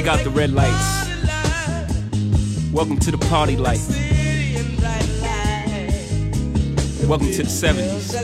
[0.00, 1.08] break out the red lights.
[2.72, 3.84] Welcome to the party life.
[7.08, 8.14] Welcome to the 70s.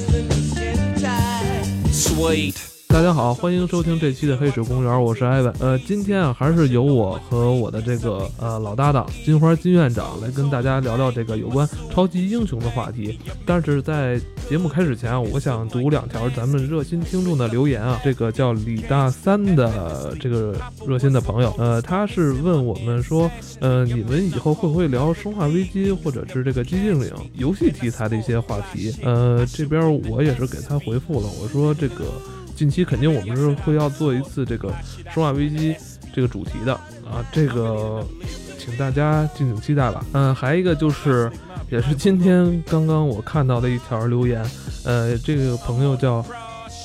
[1.92, 2.73] Suede.
[2.94, 5.52] 大家好，欢迎收听这期的黑水公园，我是艾文。
[5.58, 13.18] 呃，今天啊，还是由我和我的这个呃老搭档金花金院长来跟大家聊聊这个有关超级英雄的话题。
[13.44, 18.00] 但是在节目开始前啊，我想读两条咱们热心听众的留言啊。
[18.04, 20.54] 这个叫李大三的这个
[20.86, 28.94] 热心的朋友，呃，他是问我们说，呃，你们以后会不会聊《生化危机》或者是这个《寂静岭》游戏题材的一些话题？
[29.02, 32.04] 呃，这边我也是给他回复了，我说这个。
[32.54, 34.68] 近期肯定我们是会要做一次这个
[35.12, 35.74] 《生化危机》
[36.14, 38.06] 这个主题的啊，这个
[38.58, 40.04] 请大家敬请期待吧。
[40.12, 41.30] 嗯，还一个就是，
[41.70, 44.44] 也是今天刚刚我看到的一条留言，
[44.84, 46.24] 呃，这个朋友叫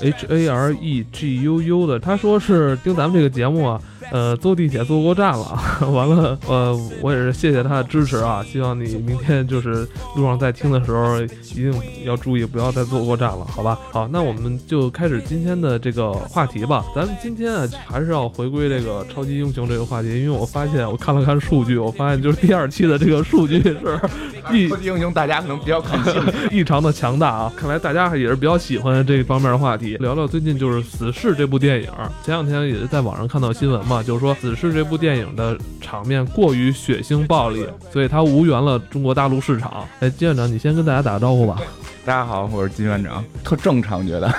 [0.01, 3.81] H A R E G U U 的，他说是听咱们这个节目啊。
[4.11, 5.59] 呃，坐地铁坐过站了，
[5.91, 11.73] 完了，呃，我也是谢谢他的支持啊，希望你明天就是路上在听的时候，一定
[12.05, 13.77] 要注意，不要再坐过站了，好吧？
[13.91, 16.83] 好，那我们就开始今天的这个话题吧。
[16.95, 23.99] 咱们今天啊，还是要回归这个超级英雄这个话题，因为我发现我看了看数据，我发现就是第二期的这个数据是
[24.51, 27.53] 异超级英雄，大家可能比较感兴趣， 异常的强大啊！
[27.55, 29.95] 看来大家也是比较喜欢这方面的话题。
[29.97, 31.89] 聊聊最近就是《死侍》这部电影，
[32.23, 33.98] 前两天也是在网上看到新闻嘛。
[34.03, 39.85] 就是说，《死侍》这部电影的场面过于血腥暴力，所以它无缘了中国大陆市场。
[39.99, 41.57] 哎，金院长，你先跟大家打个招呼吧。
[42.05, 44.33] 大家好，我是金院长，特正常，觉得，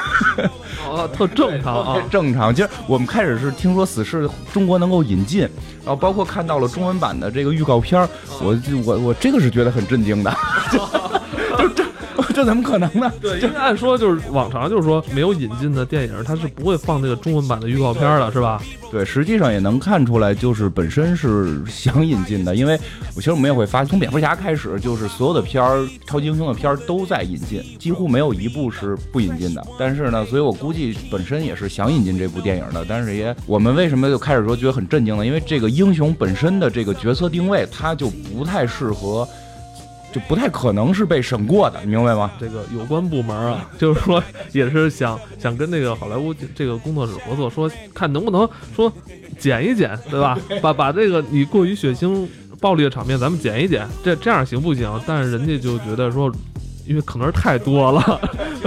[0.89, 2.53] 哦，特正常啊，正常。
[2.53, 5.43] 其实我们开始是听说《死侍》中国能够引进，
[5.85, 8.01] 然后包括看到了中文版的这个预告片
[8.41, 10.35] 我我我这个是觉得很震惊的。
[12.41, 13.13] 这怎么可能呢？
[13.21, 18.63] 对，因为按说就是往常就是说没有引进的电影，它是不会放这个中文版的预告片的，是吧？
[18.91, 22.81] 对，实际上也能看出来，就是本身是想引进的，因为
[23.15, 29.63] 我其实我们也会发现，从蝙蝠侠开始，就是所有的片儿，超级英雄的片儿都在引进，几乎没有一部是不引进的。
[29.79, 35.27] 但是呢，所以我估计本身也是想引进这部电影的，但是也我们为什么就开始说觉得很震惊呢？
[35.27, 39.29] 因为这个英雄本身的这个角色定位，它就不太适合。
[40.13, 42.31] 就不太可能是被审过的，你明白吗？
[42.39, 44.23] 这个有关部门啊， 就是说
[44.53, 48.93] 也是想想跟那个好莱坞这个工作室合作，说看能不能说
[49.39, 50.39] 剪一剪，对吧？
[50.61, 52.27] 把把这个你过于血腥
[52.61, 55.01] 暴力的场面咱们剪一剪，这这样行不行？
[55.07, 56.33] 但是人家就觉得说。
[56.91, 58.21] 因为可能是太多了，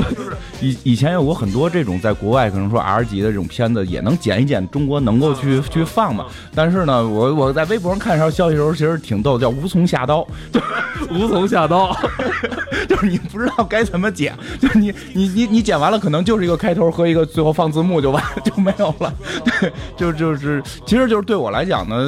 [0.62, 6.28] 以以前有过很多这种在国外可能说 R 级的这种片子，也能剪一剪，中国能够去去放嘛。
[6.56, 10.62] 但是呢，我我在微博上看一条消息的时候，其实挺逗，叫无从下刀，就
[11.14, 11.94] 无从下刀，
[12.88, 19.14] 就是你不知道该怎么剪，就你你你你剪完了，可能就是一个开头和一个最后放字幕就完就没有了。
[19.60, 22.08] 对，就就是其实就是对我来讲呢，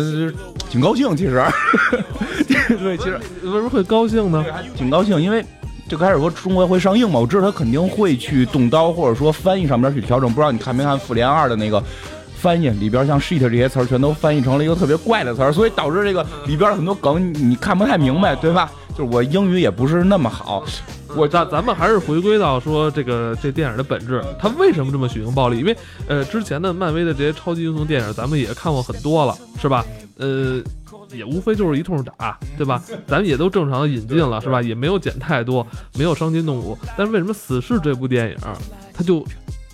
[0.69, 1.43] 挺高兴，其实，
[2.69, 4.45] 对，其实为什么会高兴呢？
[4.77, 5.45] 挺高兴，因为。
[5.87, 10.27] 就开始说中国会上映嘛，我知道他肯定会去动刀，或者说翻译上面去调整。
[10.27, 11.81] 不知道你看没看《复联二》的那个
[12.35, 18.71] 翻译里边，像 sheet 这些词儿全都翻译成了一个特别怪的词儿，所以导致这个里边很多梗你看不太明白，对吧？
[18.97, 20.63] 就是我英语也不是那么好。
[21.15, 25.59] 我咱咱们还是回归到说这个这电影的本质，它为什么这么血腥暴力？
[25.59, 29.85] 因为呃之前的漫威的这些超级英雄电影咱们也看过很多了，是吧？
[30.17, 30.61] 呃。
[31.11, 32.81] 也无非就是一通打，对吧？
[33.05, 34.59] 咱们也都正常的引进了，是吧？
[34.59, 36.75] 也没有剪太多，没有伤筋动骨。
[36.97, 38.37] 但是为什么《死侍》这部电影，
[38.91, 39.23] 它就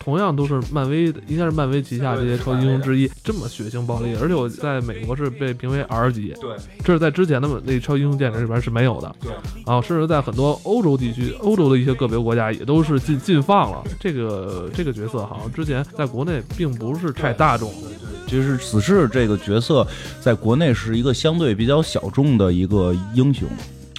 [0.04, 4.16] 同样都是漫威，应该是漫威旗下这些超级英雄之一，这么血腥暴力？
[4.20, 9.32] 而且我在美国是被评为 R 级，对，这是在之前的那超级英雄电影里边是没有的，对。
[9.66, 13.84] 啊，甚至在很多欧洲地区、欧洲的一些个别国家也都是禁禁放了。
[14.00, 17.90] 这个这个角色好像之前在国内并不是太大众的。
[18.28, 19.86] 其实死侍这个角色，
[20.22, 23.48] 在国内是一个相对比较小众的一个英雄，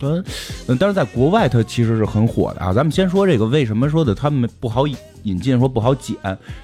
[0.03, 2.73] 嗯，但是在国外他其实是很火的啊。
[2.73, 4.85] 咱们先说这个为什么说的他们不好
[5.23, 6.17] 引进，说不好剪，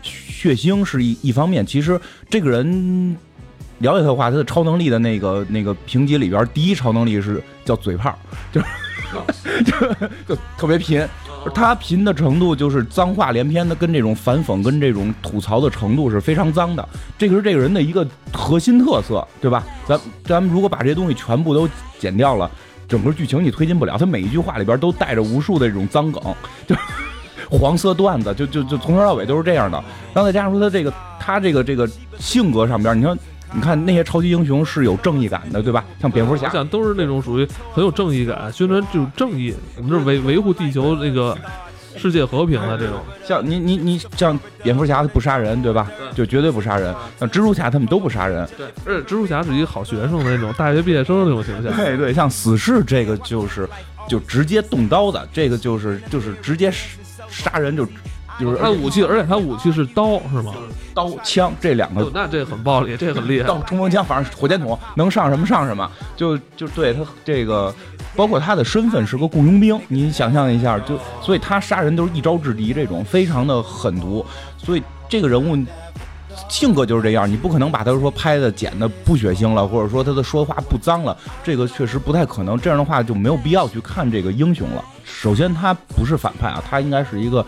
[0.02, 1.64] 血腥是一一方面。
[1.64, 3.16] 其实这个人
[3.78, 8.18] 了解他的话，他的超能力的那个那个评级里边，第一超能力是叫嘴炮，
[8.52, 8.60] 就
[9.64, 9.72] 就
[10.26, 11.06] 就特别贫。
[11.54, 16.86] 他贫的程度就是脏话连篇的，跟这种反讽、跟这种吐槽的程度是非常脏的。
[17.16, 19.64] 这个是这个人的一个核心特色，对吧？
[19.86, 21.66] 咱咱们如果把这些东西全部都
[21.98, 22.50] 剪掉了，
[22.88, 23.96] 整个剧情你推进不了。
[23.98, 26.22] 他每一句话里边都带着无数的这种脏梗，
[26.66, 26.74] 就
[27.50, 29.78] 黄色段子，就就就从头到尾都是这样的。
[30.14, 31.88] 然后再加上说他这个他这个这个
[32.18, 33.16] 性格上边，你说。
[33.50, 35.82] 你看那些超级英雄是有正义感的，对吧？
[36.02, 41.34] 像蝙蝠侠，想都是那种属于很有正义感，宣传这种正义，我们这维维护地球那个
[41.98, 43.00] 世界和平的这种。
[43.24, 45.90] 像你你你像蝙蝠侠他不杀人对吧？
[46.14, 46.94] 就绝对不杀人。
[47.18, 48.48] 像蜘蛛侠他们都不杀人。
[48.56, 51.72] 对，而且蜘蛛侠是一个好学生的那种大学毕业生的那种形象。
[51.76, 53.68] 对对，像死侍这个就是
[54.08, 56.72] 就直接动刀的，这个就是就是直接
[57.28, 57.86] 杀人就。
[58.38, 60.52] 就是他武器，而且他武器是刀，是吗？
[60.94, 63.46] 刀枪这两个，那这很暴力，这很厉害。
[63.46, 67.72] 刀冲锋枪，反正火箭筒能上什么上什么，就就对他这个，
[68.16, 74.24] 包括他的身份是个雇佣兵，你想象一下，就所以他杀人都是一招制敌，这种非常的狠毒。
[74.56, 75.56] 所以这个人物
[76.48, 82.58] 性格就是这样，你不可能把他说拍的剪的不血腥了，或者说他的说话不脏了，这个确实不太可能。
[82.58, 84.84] 这样的话就没有必要去看这个英雄了。
[85.04, 87.44] 首先他不是反派啊，他应该是一个。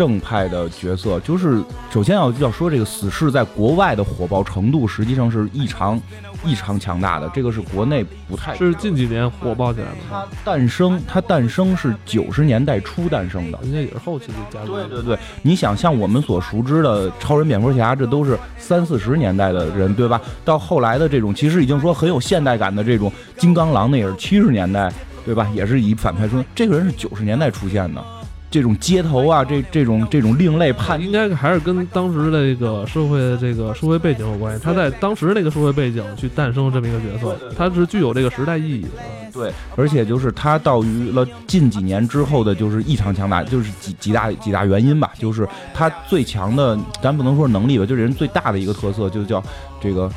[0.00, 6.00] 正派的角色，就是首先要要说这个死侍在国外的火爆程度，实际上是异常
[6.42, 7.30] 异常强大的。
[7.34, 9.96] 这个是国内不太是近几年火爆起来的。
[10.08, 14.74] 它诞生，它诞生是九十年代初诞生的，应该也是后期的加入。
[14.74, 20.18] 对对对，你想像我们所熟知的超人、蝙蝠侠，这都是三四十年代的人，对吧？
[20.46, 24.90] 到后来的这种，其实已经说很有现代感的这种金刚狼，那也是七十年代，
[25.26, 25.46] 对吧？
[25.54, 28.02] 也是以反派出，这个人是九十年代出现的。
[28.50, 34.62] 这种街头啊，这这种这种另类叛，应该还是跟当时的这个社会的这个社会背景有关系。
[34.64, 38.88] 他在当时那个社会背景去诞生这么一个角色，他是具有这个时代意义的。
[39.32, 45.12] 对，而且就是他到于了近几年之后的，就是异常强大，就是几几大几大原因吧。
[45.16, 49.42] 就是他最强的，咱不能说能力吧，就是人最大的一个特色，就叫
[49.80, 50.10] 这个。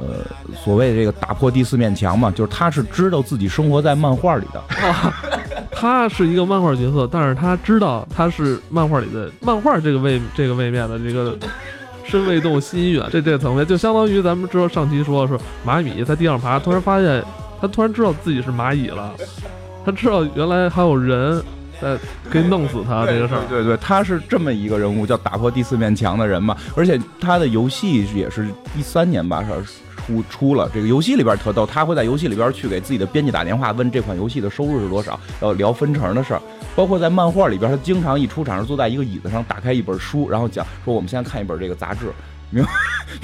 [0.00, 0.24] 呃，
[0.54, 4.62] 所谓这个打破第四面墙嘛，就是他是知道自己生活在漫画里的，
[5.78, 11.38] 他是一个漫画角色，但是他知道他是漫画里的漫画这个位这个位面的这个
[12.04, 17.22] 身未动心远，这这个层面就相当于咱们知道上期说是蚂蚁在地上爬，突然发现
[17.60, 19.14] 他突然知道自己是蚂蚁了，
[19.84, 21.40] 他知道原来还有人。
[21.80, 21.96] 在
[22.28, 26.56] 可以弄死他这个事儿，对对，他是这么一个人物，叫打破第四面墙的人嘛。
[26.74, 29.48] 而且他的游戏也是一三年吧，是
[30.08, 30.70] 出出了。
[30.72, 36.42] 这个游戏里边特逗，他会在游戏里边去给自己的编辑打电话，问这款游戏的收入是多少，要聊分成的事儿。
[36.74, 42.06] 包括在漫画里边，他经常一出场是坐在一个椅子上，打开一本书，然后讲说我们现在看一本这个杂志。
[42.50, 42.64] 明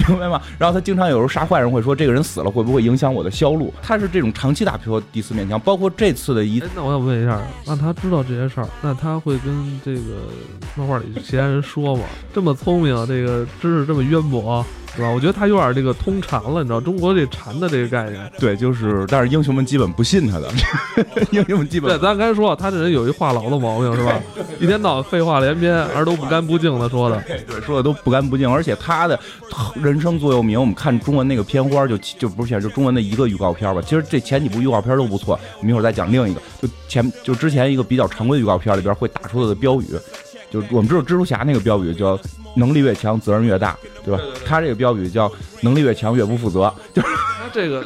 [0.07, 0.39] 明白吗？
[0.59, 3.73] 然后他经常有时候杀坏人，会说这个人死了会不会影响我的销路？
[3.81, 6.61] 他是这种长期打破第四面墙，包括这次的一。
[6.75, 10.27] 那我想问一下，那他知道这些事儿，那他会跟这个
[10.75, 12.03] 漫画里其他人说吗？
[12.35, 14.63] 这么聪明，这个知识这么渊博。
[14.95, 15.09] 是吧？
[15.09, 18.31] 我觉得他有点这个通禅了，你知道中国这禅的这个概念。
[18.39, 20.49] 对，就是，但是英雄们基本不信他的，
[21.31, 21.89] 英雄们基本。
[21.89, 24.19] 对，咱刚才说他这人有一话痨的毛病，是吧？
[24.59, 27.21] 一天到晚废话连篇，而都不干不净的说的。
[27.27, 29.19] 对，说的都不干不净，而且他的
[29.75, 33.81] 人生座右铭，我们看中文那个片花，就就不是就中文的一个预告片吧。
[33.81, 36.41] 其实这前几部预告片都不错，我们一会儿再讲另一个。
[36.61, 39.85] 就前就之前一个比较常规的预告片里边会打出他的标语。
[40.51, 42.17] 就我们知道蜘蛛侠那个标语叫
[42.55, 44.21] “能力越强，责任越大”，对吧？
[44.45, 45.31] 他这个标语叫
[45.61, 47.85] “能力越强，越不负责”，就是他这个，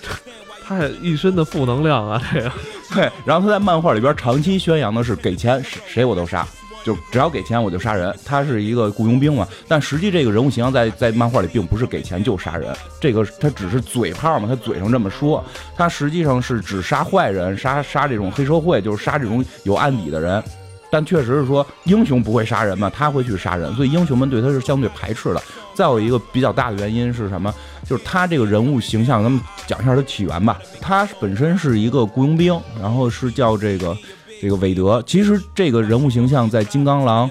[0.66, 2.52] 他一身的负能量啊，这个。
[2.92, 6.44] 对，然后他在漫画里边长期宣扬的是给钱谁我都杀，
[6.82, 8.12] 就只要给钱我就杀人。
[8.24, 15.44] 他是一个雇佣兵嘛，但实际这个人物形象在在漫画里并不是给钱就杀人，这个他只是嘴炮嘛，他嘴上这么说，
[15.76, 20.42] 他实际上是只杀坏人，杀杀这种黑社会，就是杀这种有案底的人。
[20.90, 25.42] 但确实是说，英雄不会杀人嘛，他会去杀人，所以英雄们对他是相对排斥的。
[25.72, 27.54] 再有一个比较大的原因是什么？
[27.86, 30.58] 就是他这个人物形象，咱们讲一下他起源吧。
[30.80, 33.96] 他本身是一个雇佣兵，然后是叫这个
[34.42, 35.02] 这个韦德。
[35.06, 37.30] 其实这个人物形象在《金刚狼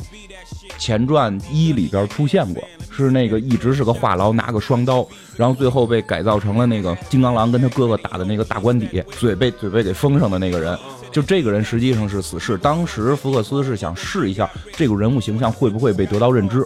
[0.80, 5.06] 前传一》里边出现过，是那个一直是个话痨，拿个双刀，
[5.36, 10.78] 然后最后被改造成了那个金刚狼跟他哥哥打的那个大官邸，嘴被嘴被给封上的那个人。
[11.12, 16.66] 就这个人实际上是死侍，当时福克斯是想试一下这个人物形象会不会被得到认知，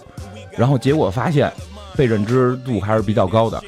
[0.52, 1.52] 然后结果发现
[1.96, 3.64] 被认知度还是比较高的。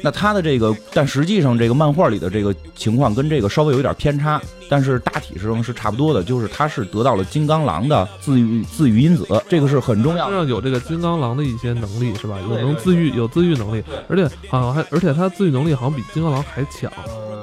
[0.00, 10.28] 那他的这个，但实际上这个漫画里的这个情况跟这个稍微有一点偏差，但是大体上是差不多的，就是他是得到了金刚狼的自愈自愈因子，这个是很重要。
[10.28, 12.38] 身上有这个金刚狼的一些能力是吧？
[12.40, 16.92] 有能自愈有自愈能力，而且好像还而且他自愈能力好像比金刚狼还强。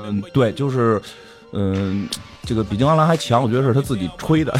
[0.05, 1.01] 嗯，对，就是
[1.51, 2.07] 嗯。
[2.45, 4.53] 这个比金刚狼还强，我觉得是他自己吹的。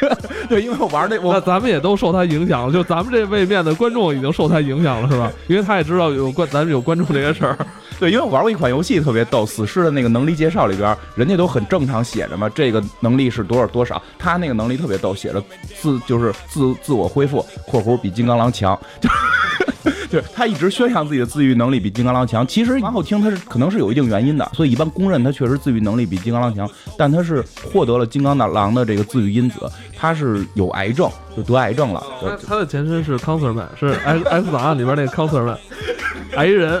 [0.48, 2.72] 对，因为我玩那，那咱们也都受他影响了。
[2.72, 5.30] 就咱们这位面的观众已经受他影响了，是吧？
[5.46, 7.58] 因为他也知道有关，咱们有关注这些事儿。
[7.98, 14.00] 对，因为我玩过一款游戏特别逗，死尸的那个能力介绍里边，人家都很正常写着嘛，这个能力是多少多少。
[14.18, 15.42] 他那个能力特别逗，写着
[15.80, 19.08] 自就是自自我恢复（括弧比金刚狼强 ）。就
[20.10, 29.60] 对 他一直宣扬自己的自愈能力比金刚狼强，其实往后听他是可能是有一定原因的，所以一般公认他确实自愈能力比金刚狼强，但他是获得了金刚狼的这个自愈因子，
[29.96, 32.02] 他是有癌症，就得癌症了。
[32.46, 35.56] 他的前身是 Counterman，是 X X 档案里边那个 Counterman，
[36.36, 36.80] 癌人。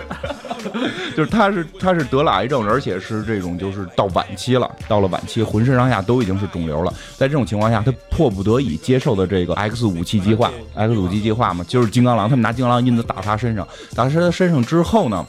[1.16, 6.92] 就是他是他是得了癌症，而且是这种就是到晚期了，到了晚期，浑身上下都已经是肿瘤了。
[7.16, 15.24] 在这种情况下，他迫不得已接受的这个 X 武器计划，X 武器计划嘛，就是金刚狼，他们拿金刚狼印子打他身上，打他身上之后呢？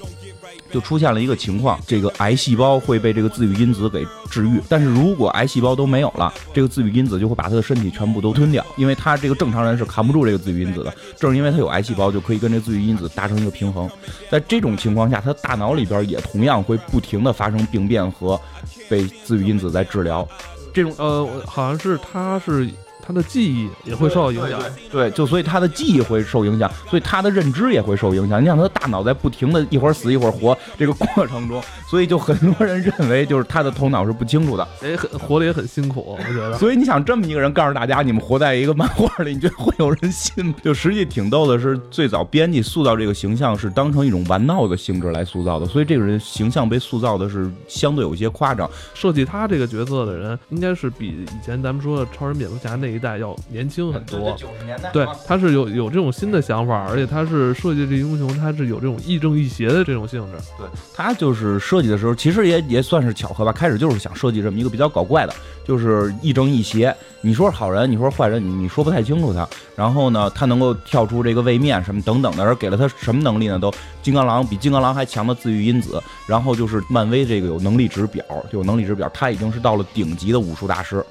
[0.71, 10.93] 就出现了一个情况，这个癌细胞会被这个自愈因子给治愈，但是如果癌细胞都没有了，这个自愈因子就会把他的身体全部都吞掉，因为他这个正常人是扛不住这个自愈因子的。
[11.17, 13.89] 正是因为他有癌细胞，就可以跟这自愈因子达成一个平衡。
[14.29, 18.39] 在这种情况下，他的大脑里边也同样会不停的发生病变和
[18.88, 20.27] 被自愈因子在治疗。
[20.73, 22.69] 这种呃，好像是他是。
[23.09, 24.61] 他的记忆也会受到影响，
[24.91, 28.39] 对，就所以他的记忆会受影响，所以他的认知也会受影响。
[28.39, 36.55] 你想，他的大脑在不停的一会儿死一会儿活这个过程中，所以就很多人认为就是他的头脑是不清楚的，也很活得也很辛苦，我觉得。
[36.59, 40.53] 所以你想这么一个人告诉大家，你们活在一个漫画里，你觉得会有人信吗？
[40.63, 48.69] 就实际挺逗的是，最早编辑塑造这个形象是当成一种玩闹的性质来塑造的，所以这个人形象被塑造的是相对有些夸张。
[48.93, 53.91] 设计他这个角色的人，应该是比以前咱们说的超人蝙蝠侠那一代要年轻。
[53.91, 60.38] 很多，九十年代，对，他是有有这种新的想法，而且他是设计这英雄，他是有这种亦正亦邪的这种性质。
[60.58, 63.51] 对他就是设计的时候，其实也也算是巧合吧。
[63.51, 65.34] 开始就是想设计这么一个比较搞怪的，
[65.65, 66.96] 就是亦正亦邪。
[67.22, 69.48] 你说是好人，你说是坏人，你你说不太清楚他。
[69.75, 73.58] 然后呢，他能够跳出这个位面什么等等的，而给了他什么能力呢？
[73.60, 76.01] 都金刚狼比金刚狼还强的自愈因子。
[76.27, 81.03] 然后就是漫威这个有能力值表，就有能力值表，他已经是到了顶级的武术大师。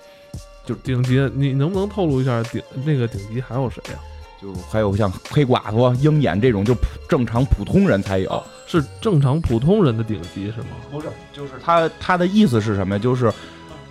[0.69, 3.99] 就顶级，你能不能透露一下顶那个顶级还有谁呀？
[4.39, 10.77] 就还有像黑寡妇、鹰眼这种，就普正常普通人才有，是正常普通人的顶级是吗？
[10.91, 12.99] 不是，就是他他的意思是什么呀？
[13.03, 13.33] 就是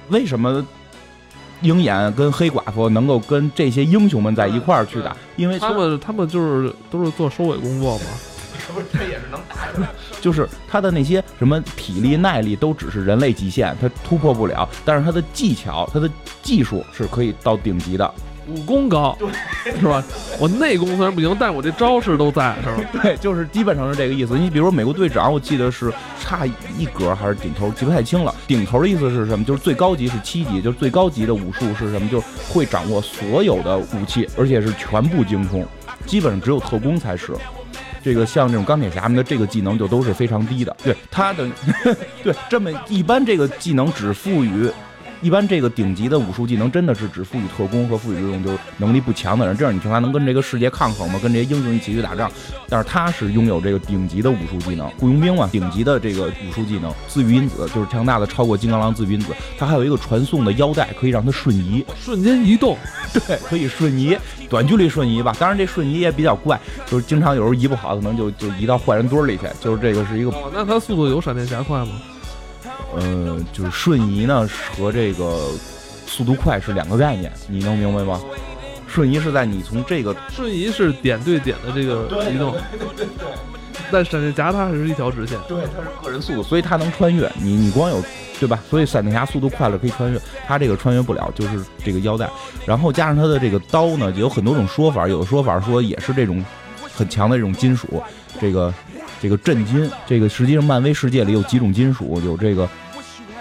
[0.10, 0.64] 为什么
[1.62, 5.18] 鹰眼跟黑寡妇能够跟这些英雄们在一块儿去打？
[5.36, 8.06] 因为他们他们就是都是做收尾工作嘛。
[8.74, 9.88] 不是，他也是能打出来。
[10.22, 14.68] 就是他的那些什么体力、耐力都只是人类极限，他突破不了。
[14.84, 16.10] 但是他的技巧、他的
[16.42, 18.14] 技术是可以到顶级的。
[18.50, 19.18] 武功高，
[19.78, 20.02] 是吧？
[20.40, 22.90] 我内功虽然不行，但我这招式都在，是吧？
[23.04, 24.38] 对，就是基本上是这个意思。
[24.38, 26.46] 你比如说美国队长，我记得是差
[26.78, 28.34] 一格还是顶头，记不太清了。
[28.48, 29.44] 顶头的意思是什么？
[29.44, 32.08] 就是最高级是七级，就是最高级的武术是什么？
[32.08, 35.68] 就是会掌握所有的武器，而且是全部精通，
[36.06, 37.34] 基本上只有特工才是。
[38.08, 41.46] 这个像这种钢铁侠们的这个技能就都是非常低的，对他的，
[42.24, 44.72] 对这么一般这个技能只赋予。
[45.22, 51.20] 一般这个顶级的武术技能真的是只赋予特工和赋予这种就是能力不强的人，这样你听他能跟这个世界抗衡吗？
[51.22, 52.32] 跟这些英雄一起去打仗？
[52.70, 62.78] 但是他是拥有这个顶级的武术技能，雇佣兵嘛，顶级的这个武术技能，自愈因子就是强大的超过金刚狼自愈因子，他还有一个传送的腰带，可以让他瞬移，瞬间移动，
[63.12, 64.18] 对，可以瞬移，
[64.50, 65.36] 短距离瞬移吧。
[65.40, 70.32] 当然这瞬移也比较怪，就是经常有时候移不好，可能就就移到坏人堆里去，就是这个是一个。
[70.54, 71.92] 那他速度有闪电侠快吗？
[72.96, 75.50] 呃，就是瞬移呢和这个
[76.06, 78.20] 速度快是两个概念，你能明白吗？
[78.88, 82.56] 瞬移是在你从这个瞬移是点对点的这个移动，
[83.92, 87.30] 但闪电侠它是一条直线，对，它是个人速度，所以它能穿越。
[87.42, 88.02] 你你光有
[88.40, 88.58] 对吧？
[88.70, 92.30] 所以闪电侠速度快了可以穿越，他这个穿越不了，就是这个腰带。
[92.66, 96.44] 然后加上他的这个刀呢，有很多种说法，有的说法说也是这种
[96.96, 98.02] 很强的这种金属，
[98.40, 98.74] 这个。
[99.22, 102.68] 这个震金，这个实际上漫威世界里有几种金属，有这个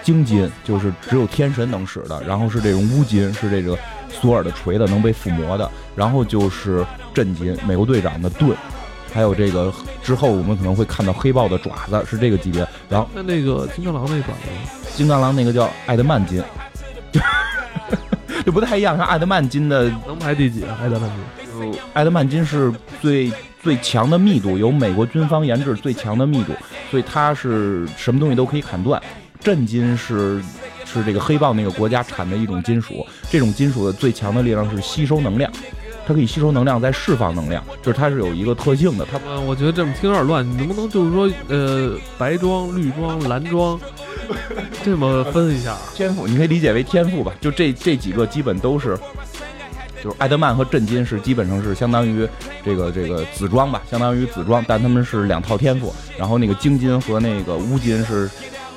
[0.02, 3.78] 晶金，就是只有天神能使的；然后是这种乌金，是这个
[4.10, 8.56] 索尔的锤子能被附魔的；然后就是震金，美国队长的盾，
[9.12, 12.66] 还有这个之后我们可能会看到黑豹的爪子，是这个级别。
[12.88, 16.42] 然后那那个金刚狼那爪子，金刚狼那个叫艾德曼金，
[18.46, 18.96] 就不太一样。
[18.96, 20.78] 像艾德曼金的能排第几啊？
[20.80, 22.72] 艾德曼金，就艾德曼金是
[23.02, 23.30] 最。
[23.62, 26.52] 最强的密度由美国军方研制，最强的密度，
[26.88, 29.02] 所以它是什么东西都可以砍断。
[29.40, 30.40] 震金是
[30.84, 35.50] 是这个黑豹那个国家产的一种金属，这种金属的最强的力量是吸收能量，
[36.06, 39.04] 它可以吸收能量再释放能量，就是它是有一个特性的。
[39.10, 43.78] 它，我觉得这么听有点乱，你能不能就是说，呃，白装、绿装、蓝装，
[44.84, 45.76] 这么分一下？
[45.94, 48.96] 天赋，你可以理解为天赋吧，就这这几个基本都是。
[50.04, 52.28] 就是艾德曼和震金是基本上是相当于
[52.62, 55.92] 这个这个紫装吧，相当于紫装，但他们是两套天赋。
[56.18, 58.30] 然后那个晶金和那个乌金是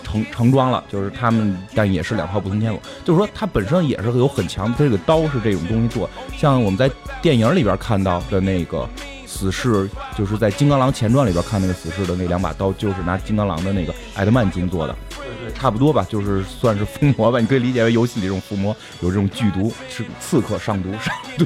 [0.10, 2.82] 成成装了，就是他们，但也是两套不同天赋。
[3.06, 6.10] 就是说，它本身也是有很强，它这个刀是这种东西做。
[6.38, 6.90] 像我们在
[7.22, 8.88] 电影里边看到的那个
[9.26, 9.88] 死侍
[10.18, 14.96] 就是在《金刚狼前传》里边看那个死侍的那两把刀，就是拿金刚狼的那个艾德曼金做的，
[15.54, 21.46] 差不多吧，就是算是附魔吧，你可以理解为游戏里这种附魔，有这种剧毒，是刺客上毒上毒。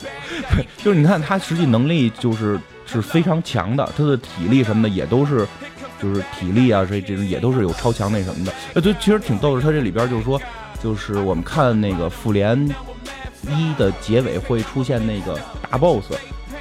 [0.50, 5.46] 对，就是你看他实际能力就是是非常强的，他的体力什么的也都是，
[6.02, 8.52] 就是体力啊这这种也都是有超强那什么的。
[8.74, 10.40] 呃，对，其实挺逗的，他这里边就是说，
[10.82, 12.68] 就是我们看那个复联
[13.48, 15.38] 一的结尾会出现那个
[15.70, 16.12] 大 boss，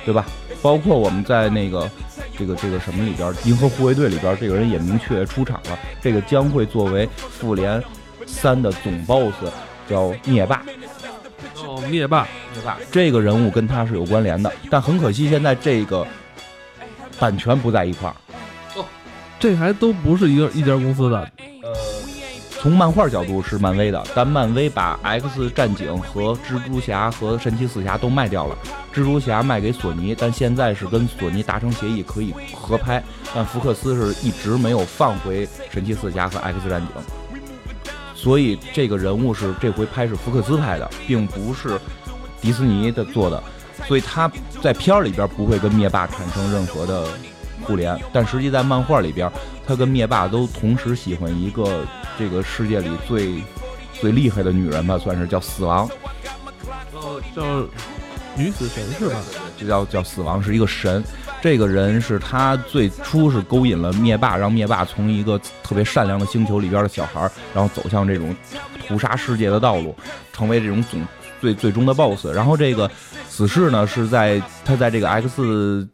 [0.05, 0.25] 对吧？
[0.61, 1.89] 包括我们在那个
[2.37, 7.81] 这个这个什么里边，银河护卫队里边，这个人也明确出场了，这个将会作为复联
[8.25, 9.33] 三的总 boss，
[9.89, 10.61] 叫灭霸。
[11.65, 16.05] 哦，灭霸，灭霸这个人物跟他是有关联的，但很可惜现在这个
[17.19, 18.15] 版权不在一块儿。
[19.39, 21.17] 这还都不是一个一家公司的。
[21.63, 21.73] 呃，
[22.61, 28.57] 从漫画角度是漫威的，但漫威把 X 战警和蜘蛛侠和神奇四侠都卖掉了，
[28.93, 33.01] 蜘蛛侠卖给索尼，但现在是跟索尼达成协议可以合拍，
[33.33, 37.41] 但福克斯是一直没有放回神奇四侠和 X 战警，
[38.13, 41.79] 所以这个人物是这回拍是福克斯拍的，并不是
[42.41, 43.41] 迪士尼的做的，
[43.87, 44.29] 所以他
[44.61, 47.07] 在片儿里边不会跟灭霸产生任何的
[47.61, 49.31] 互联，但实际在漫画里边，
[49.65, 51.85] 他跟灭霸都同时喜欢一个
[52.17, 53.43] 这个世界里最
[53.93, 55.89] 最厉害的女人吧，算是叫死亡，
[56.93, 57.43] 哦，叫
[58.35, 59.15] 女死神是吧？
[59.57, 61.03] 就叫叫死亡是一个神。
[61.41, 67.21] 这个人是他最初是勾引了灭霸，让灭霸从一个特别善良的星球里边的小孩，
[67.53, 68.35] 然后走向这种
[68.85, 69.95] 屠杀世界的道路，
[70.33, 71.01] 成为这种总
[71.39, 72.33] 最最终的 BOSS。
[72.33, 72.91] 然后这个
[73.29, 75.87] 死侍呢，是在他在这个 X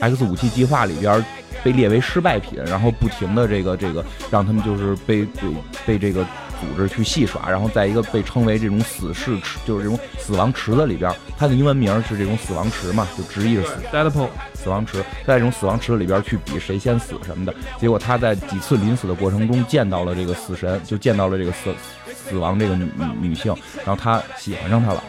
[0.00, 1.24] X 武器计划里边
[1.62, 5.40] 被列为失败品，然后不停的这个这个让他们就是被被
[5.86, 6.24] 被这个
[6.60, 17.54] 组织去戏耍，然后在一个被称为这种死侍池，就是这种死亡池子里边，它的英文名是这种死亡池嘛，就直译是死 Deadpool，死亡池，在这种死亡池里边去比谁先死什么的。
[17.78, 21.74] 结果他在几次临死的过程中见到了这个死神，就见到了这个死
[22.06, 23.54] 死亡这个女女女性，
[23.84, 25.02] 然后他喜欢上她了。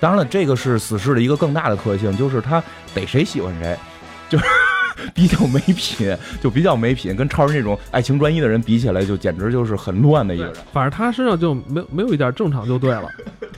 [0.00, 3.76] 当然了，这个是死侍的一个更大的特性，就是他逮谁喜欢谁，
[4.34, 4.44] 就是
[5.14, 10.54] 比较没品，就比较没品，跟超人这种爱情专一的人比起来，就简直就是很乱的一个人。
[10.72, 13.08] 反正他身上就没有没有一点正常就对了。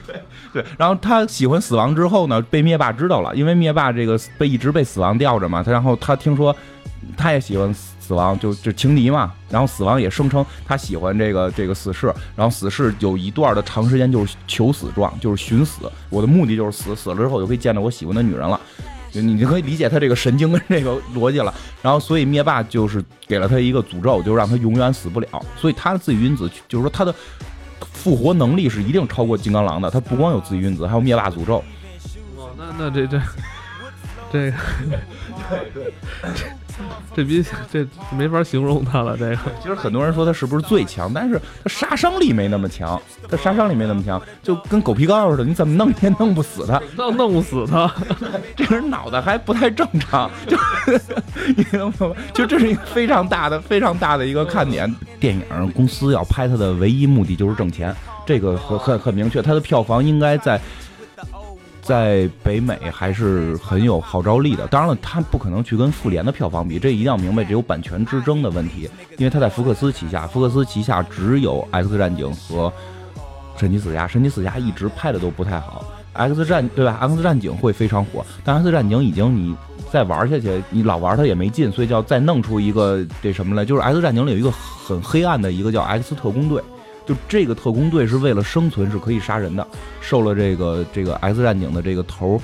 [0.05, 0.15] 对
[0.53, 6.55] 对，然后他喜欢死亡之后呢，被灭霸知道了，因为灭霸这个被一直被死亡吊着嘛，他然后他听说
[7.15, 18.59] 他也喜欢死亡，就就情敌嘛，然后死亡也声称他喜欢这个这个死侍，然后死侍有一段的长时间就是求死状，就是寻死，我的目的就是死，死了之后就可以见到我喜欢的女人了。
[19.17, 25.27] 就你就可以理解他这个神经跟这个逻辑了，然后所以灭霸就是给了他一个诅咒，就让他永远死不了。
[25.57, 27.13] 所以他的自己因子就是说他的
[27.93, 31.63] 复活能力是一定超过金刚狼的，他不光有自己因子，还有灭霸诅咒。
[32.35, 33.19] 哦，那那这这
[34.31, 34.57] 这个
[37.15, 37.85] 这比这
[38.15, 39.17] 没法形容他了。
[39.17, 46.81] 这个其实很多人说他是不是最强，但是他杀伤力没那么强，他杀伤力没那么强，就跟狗皮膏似的，你怎么弄也弄不死他。
[46.95, 47.91] 弄弄不死他。
[48.55, 50.57] 这个人脑袋还不太正常，就
[51.55, 52.15] 你能明白？
[52.33, 54.93] 就这是一个非常大的、非常大的一个看点。
[55.19, 59.41] 电影公司要拍他的唯一目的就是挣钱，这个很很很明确。
[59.41, 60.61] 他的票房应该在
[61.87, 64.67] 在北美还是很有号召力的。
[64.67, 68.89] 当然了，他不可能去跟复联的票房比，这一定要明白，这有版权之争的问题。
[69.17, 72.71] 因为他在福克斯旗下，福克斯旗下只有 X 战警和
[73.55, 75.85] 神奇四侠，神奇四侠一直拍的都不太好。
[76.11, 79.55] X 战对吧？X 战警会非常火，但 X 战警已经你
[79.89, 86.61] 再玩下去，你老玩它也没劲，所以叫再弄出一个这什么来，就是 X 战警里有一个很黑暗的一个叫 X 特工队，
[87.07, 89.65] 就这个特工队是为了生存是可以杀人的，
[90.01, 92.41] 受了这个这个 X 战警的这个头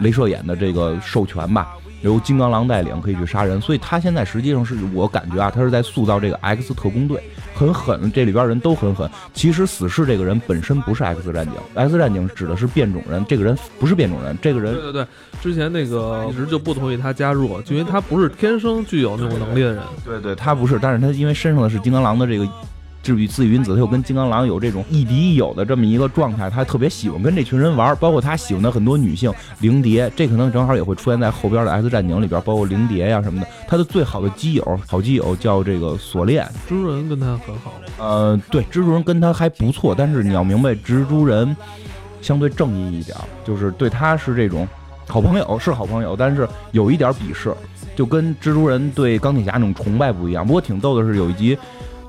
[0.00, 1.76] 镭射眼的这个授权吧。
[2.02, 7.22] 由金刚狼带领可以去杀人，所以他现在实际上是我感觉啊，他是在塑造这个 X 特工队，
[7.54, 9.06] 很狠，这里边人都很狠。
[9.34, 15.06] 其实死侍这个人本身不是 X 战警，X 战警指的是变种人，这个人不是变种人，这个人对对对，
[15.42, 19.82] 之前那个一直就不同意他加入，就因为他不是天生具有那种能力的人。
[20.02, 22.48] 对对，他不是，但是他因为身上的是金刚狼的这个。
[23.02, 33.46] 至于自己云子，他又跟金刚狼有这种亦敌亦友的这么一个状态，他特别喜欢跟这群人玩，包括他喜欢的很多女性灵蝶，这可能正好也会出现在后边的 S 战警里边，包括灵蝶呀什么的。
[33.66, 37.72] 他的最好的基友，好基友叫这个锁链，蜘蛛人跟他很好。
[37.98, 41.56] 呃，对，蜘蛛人跟他还不错，但是你要明白，蜘蛛人
[42.20, 44.68] 相对正义一点，就是对他是这种
[45.08, 47.54] 好朋友，是好朋友，但是有一点鄙视，
[47.96, 50.46] 就跟蜘蛛人对钢铁侠那种崇拜不一样。
[50.46, 51.56] 不过挺逗的是，有一集。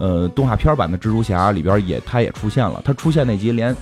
[0.01, 2.81] 呃，动画片版的蜘蛛侠里边也，他也出现了。
[2.83, 3.75] 他出现那集，连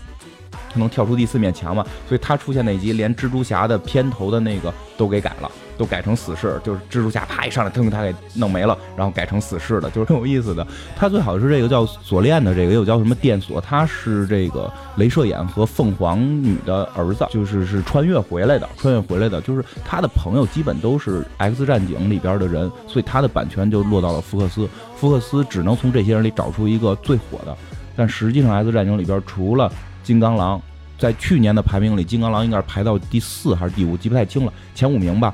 [0.72, 5.52] 他能跳出第四面墙嘛，所以他出现那集连蜘蛛侠的片头的那个都给改了。
[5.80, 10.68] 都改成死侍，就是蜘蛛侠啪一上来，腾他给弄没了，然后改成死侍的，就是很有意思的。
[10.94, 27.56] 他最好是这个叫锁链的，这个又叫什么电锁，他是这个镭射眼和凤凰女的儿子，就是是穿越回来的，穿越回来的，就是他的朋友基本都是 X 战警里边的人，所以他的版权就落到了福克斯，福克斯只能从这些人里找出一个最火的。
[27.96, 29.72] 但实际上 X 战警里边除了
[30.10, 30.60] 金刚狼，
[30.98, 35.32] 在去年的排名里，金刚狼应该是排到第四还是第五，记不太清了，前五名吧。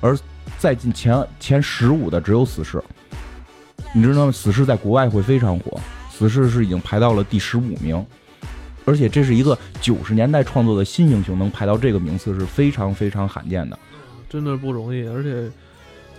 [0.00, 0.16] 而
[0.60, 2.80] 再进前前十五的只有死侍，
[3.92, 4.30] 你知道吗？
[4.30, 8.06] 死侍在国外会非常火，死侍是已经排到了第十五名，
[8.84, 13.76] 而且这是一个九十年代创作的新英雄，能排到这个名次是非常非常罕见的，
[14.30, 15.04] 真的不容易。
[15.08, 15.50] 而且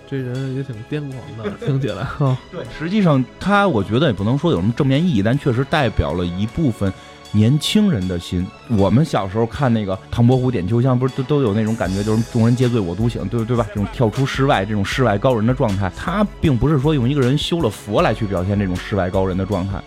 [0.10, 2.38] 这人也挺癫狂的，听起来哈。
[2.52, 6.92] 对，实际上他我觉得也不能说有什么正面意义，但确实代表了一部分。
[7.36, 8.46] 年轻人的心，
[8.78, 13.66] 我们小时候看那个唐伯虎点秋香，不是都都有那种感觉，就是众人皆醉我独醒，对对吧？
[13.70, 19.82] 这种跳出世外，这种世外高人的状态，他并不是说用一个人修了佛来去表现这种世外高人的状态，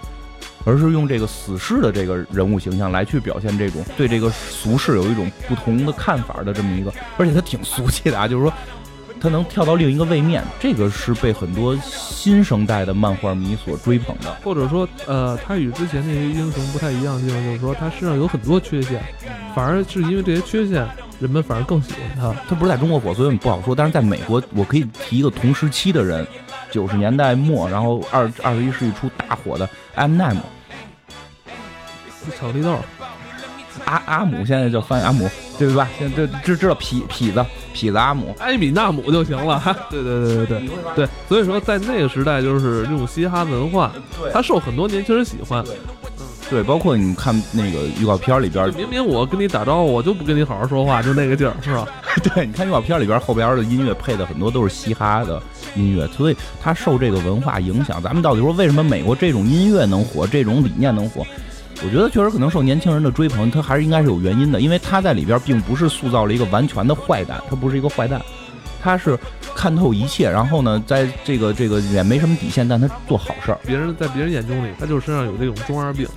[0.65, 8.53] 而是用这个死士的这个人物形象来去表现这种对这个俗世有一种不同的看法的这么一个，而且他挺俗气的啊，就是说。
[9.21, 14.33] 他能跳到另一个位面，这个是被很多新生代的漫画迷所追捧的。
[14.45, 19.03] 或者说，呃，他与之前那些英雄不太一样的地方，就是说他身上有很多缺陷，
[19.55, 20.87] 反而是因为这些缺陷，
[21.19, 22.35] 人们反而更喜欢他。
[22.49, 23.75] 他不是在中国火，所以不好说。
[23.75, 26.27] 但是在美国，我可以提一个同时期的人，
[26.71, 30.37] 九十年代末，然后二二十一世纪初大火的 M n m
[32.39, 32.79] 巧克力豆。
[33.87, 35.89] 阿阿姆现在叫翻译阿姆，对吧？
[35.99, 37.45] 现在就知知道痞痞子
[37.75, 39.61] 痞子阿姆，埃米纳姆就行了。
[39.91, 43.93] 对对对对对对，所以说在那个时代，就是这种嘻哈文化，
[44.33, 45.65] 它受很多年轻人喜欢。
[45.69, 51.87] 嗯，对，包括你看那个预告片里边，明明我跟你打招呼，我就不跟你好好说话，就那个劲儿，是吧？
[52.23, 55.41] 对，你看预告片里边后边的音乐配的很多都是嘻哈的
[55.75, 58.03] 音乐，所以它受这个文化影响。
[58.03, 61.25] 咱们到底说为什么美国这种音乐能火，这种理念能火？
[61.85, 68.21] 我觉得确实可能受年轻人的追捧，他还是应该是有原因的，因为他在里边并不是塑造了一个完全的坏蛋，他不是一个坏蛋，
[68.83, 69.19] 他是
[69.55, 73.59] 看透一切，然后呢，在这个这个也没什么底线，但他做好事儿。
[73.65, 76.09] 别人在别人眼中里，他就是身上有这种中二病。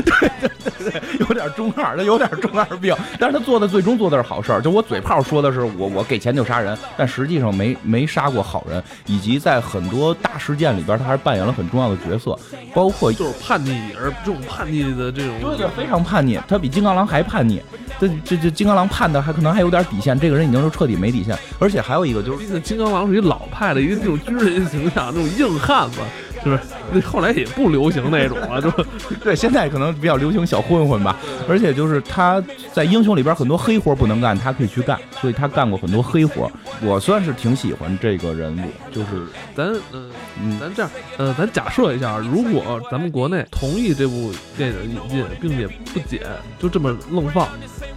[0.00, 4.60] 对对对对，有点中二，他有点中二病，但是他做的最终做的是好事儿。
[4.60, 12.38] 就我嘴炮说的是我我给钱就杀人，但实际上没没杀过好人，以及在很多大事件里边，他还是扮演了很重要的角色，
[12.74, 17.60] 包括就是叛逆，而这种叛逆的这种，对对，非常叛逆，他比金刚狼还叛逆。
[18.00, 21.38] 这这这金刚狼叛的还可能还有点底线，这个人已经是彻底没底线。
[21.60, 26.00] 而且还有一个就是，毕竟金刚狼是一老派的一个这种军人形象，那种硬汉子。
[26.44, 26.58] 就是
[26.92, 28.70] 那后来也不流行那种了，就
[29.22, 31.16] 对，现在可能比较流行小混混吧。
[31.48, 36.50] 而且就是他在英雄里边很多黑活不能干，他可以去干，所以他干过很多黑活。
[36.82, 39.08] 我算是挺喜欢这个人物，就是
[39.54, 46.22] 咱嗯，咱这样，呃，咱假设一下，如果咱们国内同意这部电影引进，并且不剪，
[46.58, 47.46] 就这么愣放。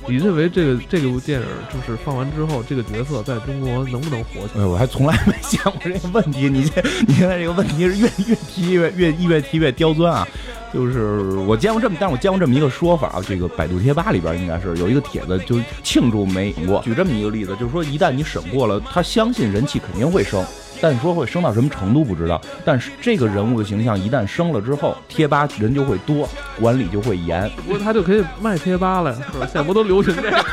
[0.07, 4.65] 你认为这个这个部电影就是放完之后，这个角色在中国能不能火起来？
[4.65, 6.47] 我还从来没想过这个问题。
[6.47, 10.27] 你这你现在这个问题是越越提越越越提越刁钻啊！
[10.73, 16.81] 就是我见过这么，但是我见过这么一个说法，这个百度贴吧里边应该是有一个帖子，就庆祝没过。
[16.81, 20.43] 举这么一个例子，就是说一旦你审过了，他相信人气肯定会升。
[20.81, 26.27] 但说会升到什么程度不知道，但是这个人物的形象一旦升了之后，贴吧人就会多，
[26.59, 27.49] 管理就会严。
[27.65, 29.45] 不过他就可以卖贴吧了，是吧？
[29.45, 30.43] 现在不都流行这个？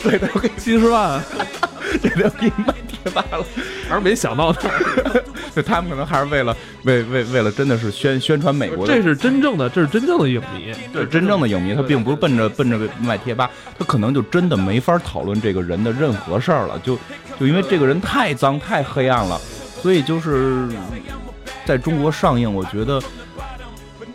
[0.02, 1.22] 对，都给七十万，
[2.02, 3.44] 这都给你卖贴吧了。
[3.86, 4.60] 还是没想到的，
[5.54, 8.86] 就他们可能还是为了为为为了真的是宣宣传美国。
[8.86, 16.98] 这是真正的，这是真正的影迷，对，真正的影迷，他并不是奔着奔着卖贴吧，他可能就真的没法讨论这个人的任何事儿了，就。
[17.40, 19.40] 就因为这个人太脏太黑暗了，
[19.80, 20.68] 所以就是
[21.64, 23.02] 在中国上映，我觉得，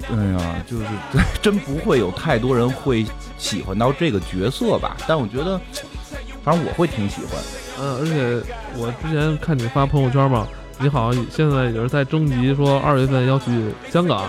[0.10, 0.86] 哎呀，就是
[1.41, 3.06] 真不会有太多人会
[3.38, 4.95] 喜欢到这个角色吧。
[5.06, 5.60] 但我觉得，
[6.41, 7.32] 反正我会挺喜欢。
[7.82, 10.47] 嗯，而且我之前看你发朋友圈嘛。
[10.79, 13.51] 你好现在也是在征集，说二月份要去
[13.89, 14.25] 香港，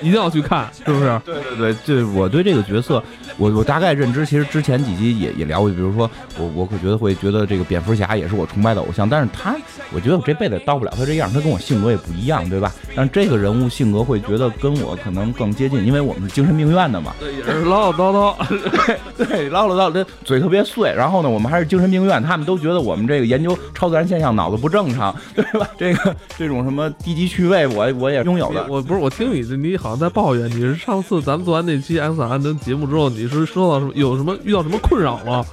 [0.00, 1.20] 一定要去看，是不是？
[1.24, 3.02] 对 对对，对我对这个角色，
[3.36, 9.56] 我我大概认知，其实之前几集也也聊过，比如说我我可觉得会觉得这个蝙蝠侠也是我崇拜的偶像，但是他
[9.92, 12.72] 我觉得我这辈子到不了他这样，他跟我性格也不一样，对吧？
[12.94, 17.14] 但是这个人物性格会觉得跟我可能更接近，因为我们是精神病院的嘛。
[17.18, 18.96] 对，也是唠唠叨叨。
[19.16, 20.92] 对，唠唠叨，这嘴特别碎。
[20.96, 25.68] 然后呢，我们还是精神病院，他们都觉得我们这个研究超自然现象脑子不正常，对吧？
[25.78, 28.66] 这个这种什么低级趣味，我我也拥有的。
[28.68, 35.44] 我不是，我听你你好像在抱怨，你是上次咱们做完那期 X R 的节目之后，你是说到什么有什么遇到什么困扰吗？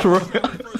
[0.00, 0.22] 是不是？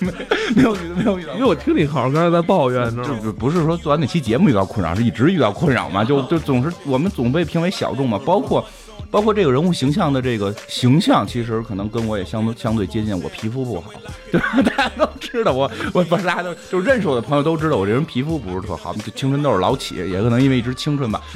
[0.55, 3.18] 没有没有遇到，因为我听你好像刚才在抱怨，知道吗？
[3.22, 6.05] 不不是说做完那期节目遇到困扰，是一直遇到困扰嘛？
[6.05, 8.64] 就就总是我们总被评为小众嘛，包括。
[9.12, 13.12] 包括这个人物形象的这个形象，其实可能跟我也相相对接近。
[13.22, 13.92] 我皮肤不好，
[14.31, 14.62] 对吧？
[14.62, 21.20] 大家都知道我，我不是大家都就认识我的朋友都知道我这人皮肤不是特好，就青春痘老起，也可能因为一直青春吧。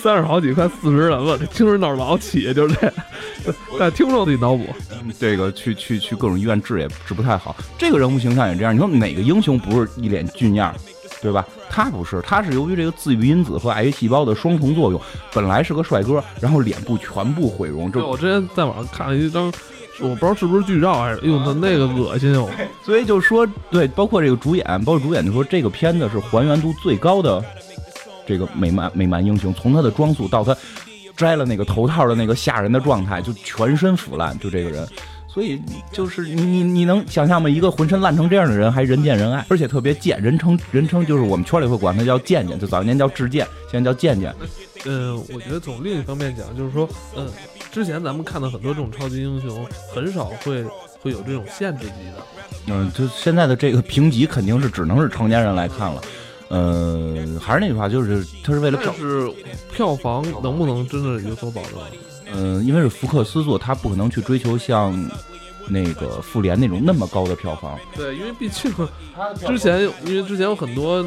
[0.00, 2.90] 三十好几快四十人了，这青春痘老起，就是这。
[3.78, 4.64] 但听众自己脑补，
[5.18, 7.54] 这个去去去各种医院治也治不太好。
[7.76, 10.74] 这个人物形象也这样，你说哪个英雄不是一脸俊样？
[11.22, 11.46] 对吧？
[11.68, 15.00] 他不是，他是由于这个自愈因子和癌细胞的双重作用，
[15.34, 17.92] 本来是个帅哥，然后脸部全部毁容。
[17.92, 19.52] 这我之前在网上看了一张，
[20.00, 22.48] 我不知道是不是剧照还是，哎呦，他那个恶心哦。
[22.84, 27.44] 所以就说，对，包括这个主演，包括主演就说这个片子是还原度最高的
[28.26, 30.56] 这个美漫美漫英雄，从他的装束到他
[31.16, 34.88] 摘了那个头套的那个吓人的状态，就全身腐烂，就这个人。
[35.32, 35.62] 所以
[35.92, 37.48] 就是你你你能想象吗？
[37.48, 44.34] 一个浑身烂成这样的人还人见人爱，而且特别贱，人称人称就是我们圈里会管他叫贱贱，就早年叫智贱，现在叫贱贱。
[44.86, 47.28] 嗯，我觉得从另一方面讲，就是说，嗯，
[47.70, 49.64] 之前咱们看到很多这种超级英雄，
[49.94, 50.64] 很少会
[51.00, 52.26] 会有这种限制级的。
[52.66, 56.02] 嗯，就现在的这个评级肯定是只能是成年人来看了。
[56.50, 59.32] 嗯，还是那句话，就是他是为了票，是
[59.72, 61.72] 票房能不能真的有所保证？
[62.32, 64.92] 嗯，因为是福克斯做，他不可能去追求像
[65.70, 67.78] 那个复联那种那么高的票房。
[67.94, 68.72] 对，因为毕竟
[69.46, 71.02] 之前，因为之前有很多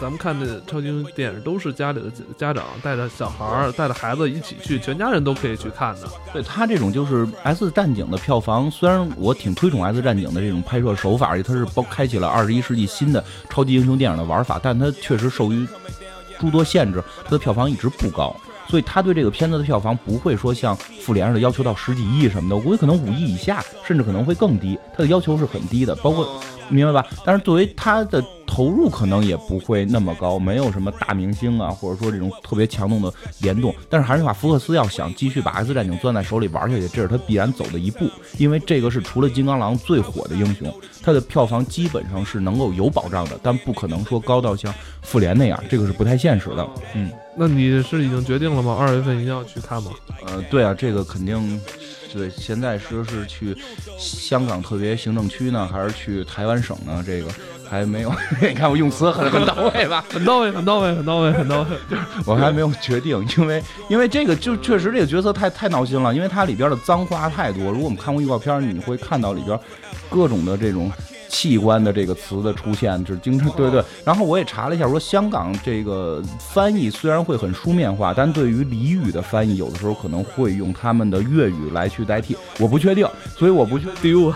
[0.00, 6.08] 咱们看的超级英雄电影，都是家里的家长带着小孩儿、带着孩子一起去，全家人都可以去看的。
[6.32, 15.66] 对他这种就是 S 战警的票房，虽然我挺推崇 S 战警的这种拍摄手法，它是包开启了二十一世纪新的超级英雄电影的玩法，但它确实受于
[16.38, 18.34] 诸多限制，它的票房一直不高。
[18.68, 24.78] 所以他对这个片子的票房不会说像复联似的要求到十几亿什么的，我估计可能五亿以下，甚至可能会更低。
[24.92, 27.08] 他的要求是很低的，包括明白吧？
[27.24, 33.74] 但是作为他的投入可能也不会那么高，没有什么大明星啊，或者说这种特别强动的联动。
[33.88, 40.70] 但是还是话，福克斯要想继续把 X 战警攥在手里玩下去，这是他必然走的一步，因为这个是除了金刚狼最火的英雄，
[41.02, 46.68] 他的票房基本上是能够有保障的，但不可能说高到像复联那样，这个是不太现实的。
[46.94, 47.10] 嗯。
[47.38, 48.76] 那你是已经决定了吗？
[48.78, 49.92] 二月份一定要去看吗？
[50.26, 51.60] 呃，对啊，这个肯定，
[52.12, 52.28] 对。
[52.30, 53.56] 现在说是去
[53.96, 57.02] 香港特别行政区呢，还是去台湾省呢？
[57.06, 57.28] 这个
[57.68, 58.12] 还没有。
[58.42, 60.04] 你看我用词很很到位吧？
[60.12, 61.68] 很到位，很到位，很到位，很到位。
[62.26, 67.70] 我还没有决定，因为因为这个就确实这个角色太太闹心了，因为它里边的脏话太多。
[67.70, 69.58] 如果我们看过预告片，你会看到里边
[70.10, 70.90] 各种的这种。
[71.28, 73.82] 器官的这个词的出现，就是经常对对。
[74.04, 82.36] 然后我也查了一下，说香港这个翻译虽然会很书面化，但对于俚语的翻译，有的时候可能会用他们的粤语来去代替。
[82.58, 84.32] 我不确定，所以我不确定。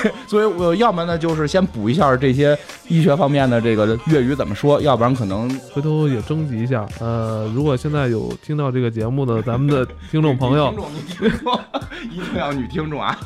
[0.26, 6.86] 所以我要么呢，就是先补一下这些医学方面的这个粤语怎么说，要不然可能回头也征集一下。
[7.00, 10.72] 呃，如果现在有听到这个节目的咱们的听众朋友，
[12.10, 13.18] 一定要女听众啊。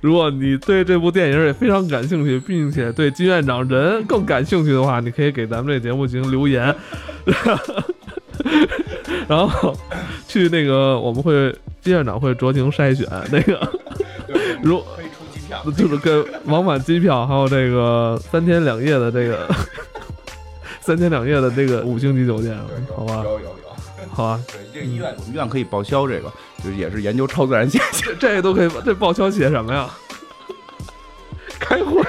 [0.02, 6.74] 如果你对这部电影也非常感兴趣，并且对金院长人更感兴趣的话，你可以给咱们这节目进行留言，
[9.28, 9.76] 然后
[10.26, 13.60] 去那个我们会金院长会酌情筛选那个，
[14.64, 19.46] 如可以出机票，就是跟往返机票，还有这个三天两夜的这个
[20.80, 22.56] 三天两夜的这个五星级酒店，
[22.96, 23.22] 好吧？
[23.22, 23.69] 有有有，
[24.08, 24.40] 好啊
[24.72, 26.32] 这医院医院可以报销这个
[26.62, 28.12] 就是也是研究超自然现象。
[28.18, 29.90] 这个都可以这报销写什么呀？
[31.60, 32.02] 开会